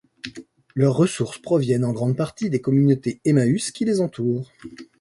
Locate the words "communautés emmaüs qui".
2.59-3.85